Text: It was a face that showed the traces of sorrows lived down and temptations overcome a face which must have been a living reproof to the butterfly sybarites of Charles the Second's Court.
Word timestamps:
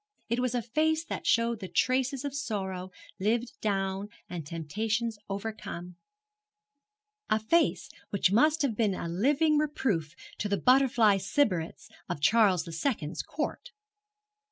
It 0.29 0.39
was 0.39 0.55
a 0.55 0.63
face 0.63 1.05
that 1.05 1.27
showed 1.27 1.59
the 1.59 1.67
traces 1.67 2.25
of 2.25 2.33
sorrows 2.33 2.89
lived 3.19 3.53
down 3.61 4.09
and 4.27 4.43
temptations 4.47 5.19
overcome 5.29 5.95
a 7.29 7.39
face 7.39 7.87
which 8.09 8.31
must 8.31 8.63
have 8.63 8.75
been 8.75 8.95
a 8.95 9.07
living 9.07 9.59
reproof 9.59 10.15
to 10.39 10.49
the 10.49 10.57
butterfly 10.57 11.17
sybarites 11.17 11.87
of 12.09 12.19
Charles 12.19 12.63
the 12.63 12.71
Second's 12.71 13.21
Court. 13.21 13.69